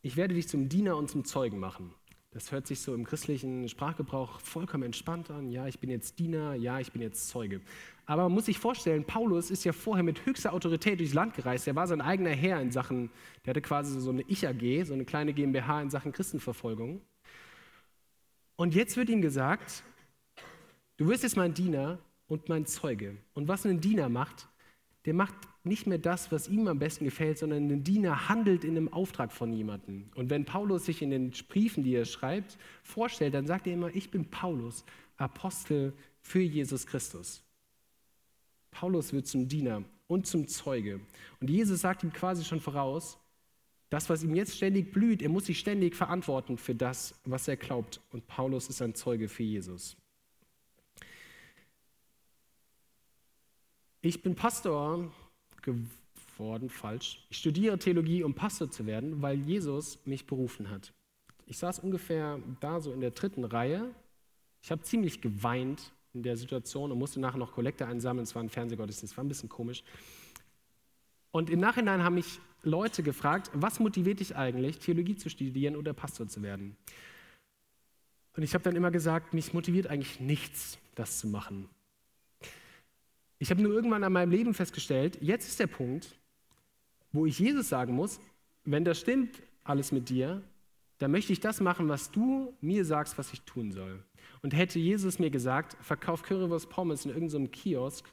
[0.03, 1.94] ich werde dich zum Diener und zum Zeugen machen.
[2.33, 5.53] Das hört sich so im christlichen Sprachgebrauch vollkommen entspannt an.
[5.53, 7.61] Ja, ich bin jetzt Diener, ja, ich bin jetzt Zeuge.
[8.07, 11.68] Aber man muss sich vorstellen, Paulus ist ja vorher mit höchster Autorität durchs Land gereist.
[11.68, 13.11] Er war sein eigener Herr in Sachen,
[13.44, 17.00] der hatte quasi so eine Ich-AG, so eine kleine GmbH in Sachen Christenverfolgung.
[18.61, 19.83] Und jetzt wird ihm gesagt,
[20.99, 23.16] du wirst jetzt mein Diener und mein Zeuge.
[23.33, 24.51] Und was ein Diener macht,
[25.07, 25.33] der macht
[25.64, 29.33] nicht mehr das, was ihm am besten gefällt, sondern ein Diener handelt in einem Auftrag
[29.33, 30.11] von jemandem.
[30.14, 33.96] Und wenn Paulus sich in den Briefen, die er schreibt, vorstellt, dann sagt er immer,
[33.96, 34.85] ich bin Paulus,
[35.16, 37.42] Apostel für Jesus Christus.
[38.73, 41.01] Paulus wird zum Diener und zum Zeuge.
[41.40, 43.18] Und Jesus sagt ihm quasi schon voraus,
[43.90, 47.57] das, was ihm jetzt ständig blüht, er muss sich ständig verantworten für das, was er
[47.57, 48.00] glaubt.
[48.12, 49.96] Und Paulus ist ein Zeuge für Jesus.
[54.00, 55.12] Ich bin Pastor
[56.38, 57.26] worden, falsch.
[57.31, 60.92] Ich studiere Theologie, um Pastor zu werden, weil Jesus mich berufen hat.
[61.46, 63.92] Ich saß ungefähr da so in der dritten Reihe.
[64.62, 68.22] Ich habe ziemlich geweint in der Situation und musste nachher noch Kollekte einsammeln.
[68.22, 69.83] Es war ein Fernsehgottesdienst, war ein bisschen komisch.
[71.33, 75.92] Und im Nachhinein haben mich Leute gefragt, was motiviert dich eigentlich, Theologie zu studieren oder
[75.92, 76.77] Pastor zu werden?
[78.37, 81.68] Und ich habe dann immer gesagt, mich motiviert eigentlich nichts, das zu machen.
[83.38, 86.18] Ich habe nur irgendwann an meinem Leben festgestellt, jetzt ist der Punkt,
[87.12, 88.20] wo ich Jesus sagen muss,
[88.64, 90.42] wenn das stimmt, alles mit dir,
[90.99, 94.05] dann möchte ich das machen, was du mir sagst, was ich tun soll.
[94.42, 98.07] Und hätte Jesus mir gesagt, verkauf Currywurst Pommes in irgendeinem Kiosk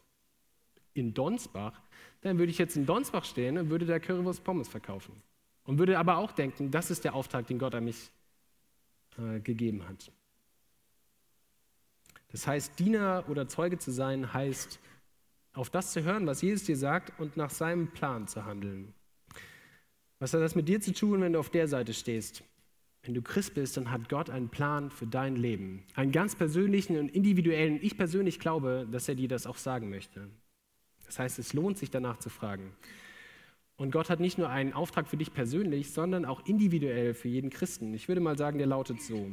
[0.93, 1.81] in Donsbach,
[2.21, 5.21] dann würde ich jetzt in Donsbach stehen und würde da Currywurst Pommes verkaufen.
[5.63, 8.09] Und würde aber auch denken, das ist der Auftrag, den Gott an mich
[9.17, 10.11] äh, gegeben hat.
[12.31, 14.79] Das heißt, Diener oder Zeuge zu sein, heißt,
[15.53, 18.93] auf das zu hören, was Jesus dir sagt und nach seinem Plan zu handeln.
[20.19, 22.43] Was hat das mit dir zu tun, wenn du auf der Seite stehst?
[23.03, 25.83] Wenn du Christ bist, dann hat Gott einen Plan für dein Leben.
[25.95, 27.79] Einen ganz persönlichen und individuellen.
[27.81, 30.29] Ich persönlich glaube, dass er dir das auch sagen möchte.
[31.07, 32.71] Das heißt, es lohnt sich danach zu fragen.
[33.77, 37.49] Und Gott hat nicht nur einen Auftrag für dich persönlich, sondern auch individuell für jeden
[37.49, 37.93] Christen.
[37.93, 39.31] Ich würde mal sagen, der lautet so.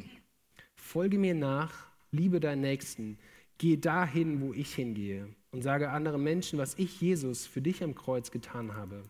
[0.74, 3.18] Folge mir nach, liebe deinen Nächsten,
[3.58, 7.94] geh dahin, wo ich hingehe und sage anderen Menschen, was ich, Jesus, für dich am
[7.94, 9.02] Kreuz getan habe.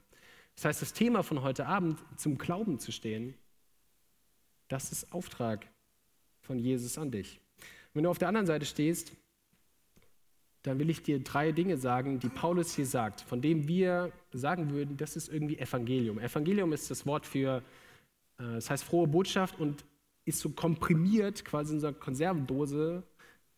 [0.55, 3.35] Das heißt, das Thema von heute Abend, zum Glauben zu stehen,
[4.69, 5.67] das ist Auftrag
[6.41, 7.41] von Jesus an dich.
[7.93, 9.13] Wenn du auf der anderen Seite stehst,
[10.65, 14.71] dann will ich dir drei Dinge sagen, die Paulus hier sagt, von dem wir sagen
[14.71, 16.19] würden, das ist irgendwie Evangelium.
[16.19, 17.59] Evangelium ist das Wort für,
[18.39, 19.85] äh, das heißt frohe Botschaft und
[20.25, 23.03] ist so komprimiert quasi in so einer Konservendose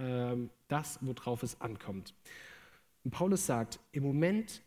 [0.00, 2.12] ähm, das, worauf es ankommt.
[3.04, 4.60] Und Paulus sagt, im Moment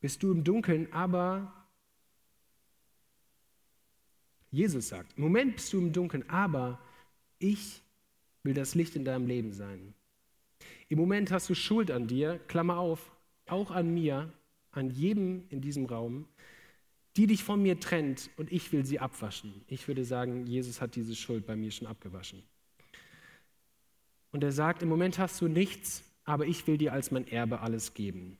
[0.00, 1.52] bist du im Dunkeln, aber
[4.50, 6.80] Jesus sagt, im Moment bist du im Dunkeln, aber
[7.38, 7.84] ich
[8.42, 9.94] will das Licht in deinem Leben sein.
[10.88, 13.12] Im Moment hast du Schuld an dir, Klammer auf,
[13.46, 14.32] auch an mir,
[14.70, 16.26] an jedem in diesem Raum,
[17.16, 19.64] die dich von mir trennt und ich will sie abwaschen.
[19.66, 22.42] Ich würde sagen, Jesus hat diese Schuld bei mir schon abgewaschen.
[24.30, 27.60] Und er sagt, im Moment hast du nichts, aber ich will dir als mein Erbe
[27.60, 28.38] alles geben.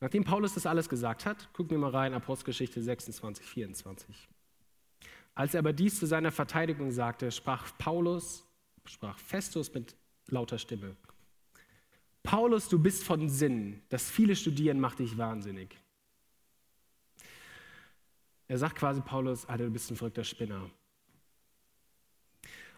[0.00, 4.28] Nachdem Paulus das alles gesagt hat, gucken wir mal rein, Apostelgeschichte 26, 24.
[5.34, 8.47] Als er aber dies zu seiner Verteidigung sagte, sprach Paulus,
[8.90, 9.96] sprach Festus mit
[10.28, 10.96] lauter Stimme.
[12.22, 13.82] Paulus, du bist von Sinn.
[13.88, 15.76] Das viele Studieren macht dich wahnsinnig.
[18.48, 20.70] Er sagt quasi Paulus, Alter, du bist ein verrückter Spinner.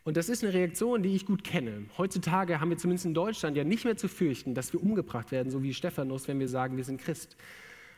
[0.03, 1.87] Und das ist eine Reaktion, die ich gut kenne.
[1.99, 5.51] Heutzutage haben wir zumindest in Deutschland ja nicht mehr zu fürchten, dass wir umgebracht werden,
[5.51, 7.37] so wie Stephanus, wenn wir sagen, wir sind Christ.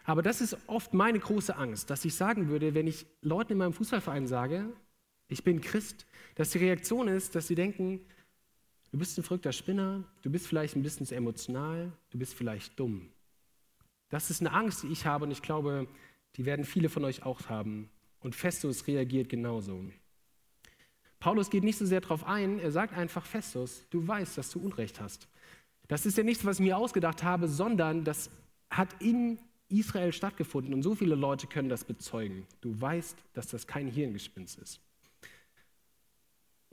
[0.05, 3.59] Aber das ist oft meine große Angst, dass ich sagen würde, wenn ich Leuten in
[3.59, 4.67] meinem Fußballverein sage,
[5.33, 8.01] ich bin Christ, dass die Reaktion ist, dass sie denken,
[8.91, 13.09] du bist ein verrückter Spinner, du bist vielleicht ein bisschen emotional, du bist vielleicht dumm.
[14.11, 15.89] Das ist eine Angst, die ich habe und ich glaube,
[16.37, 17.89] die werden viele von euch auch haben.
[18.21, 19.85] Und Festus reagiert genauso.
[21.19, 24.61] Paulus geht nicht so sehr darauf ein, er sagt einfach, Festus, du weißt, dass du
[24.61, 25.29] Unrecht hast.
[25.89, 28.31] Das ist ja nichts, was ich mir ausgedacht habe, sondern das
[28.71, 32.47] hat in Israel stattgefunden und so viele Leute können das bezeugen.
[32.61, 34.81] Du weißt, dass das kein Hirngespinst ist.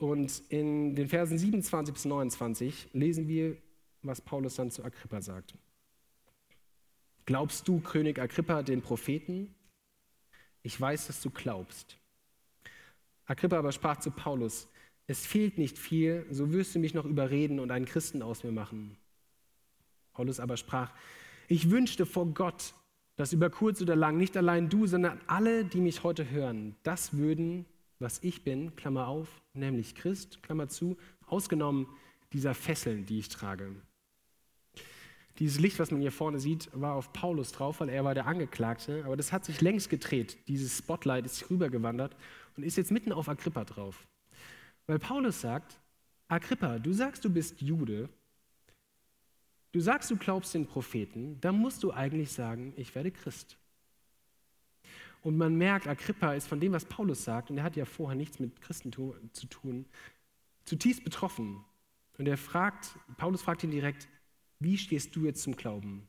[0.00, 3.58] Und in den Versen 27 bis 29 lesen wir,
[4.00, 5.54] was Paulus dann zu Agrippa sagt.
[7.26, 9.54] Glaubst du, König Agrippa, den Propheten?
[10.62, 11.98] Ich weiß, dass du glaubst.
[13.26, 14.68] Agrippa aber sprach zu Paulus,
[15.06, 18.52] es fehlt nicht viel, so wirst du mich noch überreden und einen Christen aus mir
[18.52, 18.96] machen.
[20.14, 20.94] Paulus aber sprach,
[21.46, 22.72] ich wünschte vor Gott,
[23.16, 27.18] dass über kurz oder lang nicht allein du, sondern alle, die mich heute hören, das
[27.18, 27.66] würden,
[28.00, 31.86] was ich bin, Klammer auf, nämlich Christ, Klammer zu, ausgenommen
[32.32, 33.74] dieser Fesseln, die ich trage.
[35.38, 38.26] Dieses Licht, was man hier vorne sieht, war auf Paulus drauf, weil er war der
[38.26, 40.36] Angeklagte, aber das hat sich längst gedreht.
[40.48, 42.14] Dieses Spotlight ist rübergewandert
[42.56, 44.06] und ist jetzt mitten auf Agrippa drauf.
[44.86, 45.80] Weil Paulus sagt,
[46.28, 48.10] Agrippa, du sagst, du bist Jude,
[49.72, 53.56] du sagst, du glaubst den Propheten, dann musst du eigentlich sagen, ich werde Christ.
[55.22, 58.16] Und man merkt, Agrippa ist von dem, was Paulus sagt, und er hat ja vorher
[58.16, 59.84] nichts mit Christentum zu tun,
[60.64, 61.64] zutiefst betroffen.
[62.18, 64.08] Und er fragt, Paulus fragt ihn direkt,
[64.58, 66.06] wie stehst du jetzt zum Glauben?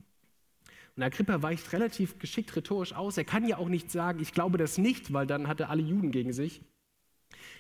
[0.96, 3.18] Und Agrippa weicht relativ geschickt rhetorisch aus.
[3.18, 5.82] Er kann ja auch nicht sagen, ich glaube das nicht, weil dann hat er alle
[5.82, 6.62] Juden gegen sich.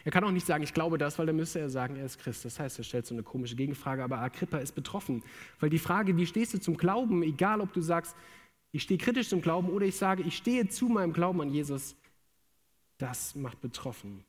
[0.03, 2.19] Er kann auch nicht sagen, ich glaube das, weil dann müsste er sagen, er ist
[2.19, 2.43] Christ.
[2.43, 5.23] Das heißt, er stellt so eine komische Gegenfrage, aber Agrippa ist betroffen.
[5.59, 8.15] Weil die Frage, wie stehst du zum Glauben, egal ob du sagst,
[8.71, 11.95] ich stehe kritisch zum Glauben oder ich sage, ich stehe zu meinem Glauben an Jesus,
[12.97, 14.23] das macht betroffen.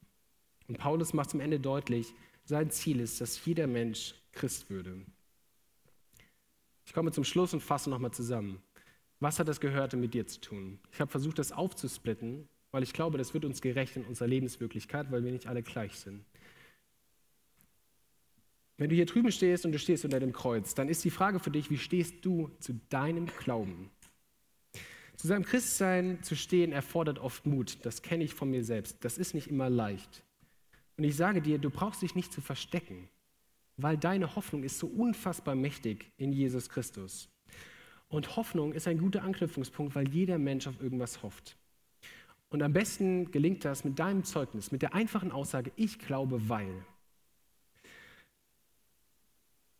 [0.68, 2.14] Und Paulus macht zum Ende deutlich,
[2.44, 4.96] sein Ziel ist, dass jeder Mensch Christ würde.
[6.84, 8.60] Ich komme zum Schluss und fasse nochmal zusammen.
[9.20, 10.80] Was hat das Gehörte mit dir zu tun?
[10.90, 15.12] Ich habe versucht, das aufzusplitten, weil ich glaube, das wird uns gerecht in unserer Lebenswirklichkeit,
[15.12, 16.24] weil wir nicht alle gleich sind.
[18.78, 21.38] Wenn du hier drüben stehst und du stehst unter dem Kreuz, dann ist die Frage
[21.38, 23.90] für dich, wie stehst du zu deinem Glauben?
[25.16, 27.78] Zu seinem Christsein zu stehen erfordert oft Mut.
[27.82, 29.04] Das kenne ich von mir selbst.
[29.04, 30.24] Das ist nicht immer leicht.
[30.96, 33.08] Und ich sage dir, du brauchst dich nicht zu verstecken,
[33.76, 37.28] weil deine Hoffnung ist so unfassbar mächtig in Jesus Christus.
[38.08, 41.56] Und Hoffnung ist ein guter Anknüpfungspunkt, weil jeder Mensch auf irgendwas hofft.
[42.50, 46.84] Und am besten gelingt das mit deinem Zeugnis, mit der einfachen Aussage, ich glaube, weil.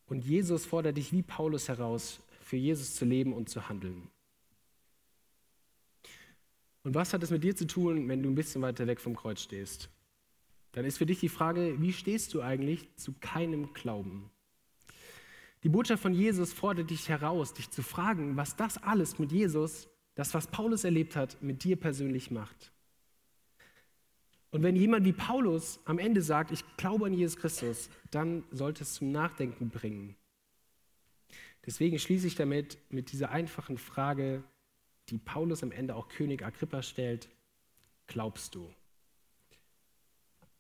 [0.06, 4.08] Und Jesus fordert dich wie Paulus heraus, für Jesus zu leben und zu handeln.
[6.84, 9.14] Und was hat es mit dir zu tun, wenn du ein bisschen weiter weg vom
[9.14, 9.88] Kreuz stehst?
[10.72, 14.30] Dann ist für dich die Frage, wie stehst du eigentlich zu keinem Glauben?
[15.62, 19.88] Die Botschaft von Jesus fordert dich heraus, dich zu fragen, was das alles mit Jesus,
[20.14, 22.72] das, was Paulus erlebt hat, mit dir persönlich macht.
[24.50, 28.82] Und wenn jemand wie Paulus am Ende sagt, ich glaube an Jesus Christus, dann sollte
[28.82, 30.16] es zum Nachdenken bringen.
[31.64, 34.42] Deswegen schließe ich damit mit dieser einfachen Frage,
[35.12, 37.28] die Paulus am Ende auch König Agrippa stellt,
[38.06, 38.74] glaubst du?